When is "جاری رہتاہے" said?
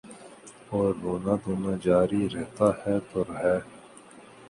1.85-2.95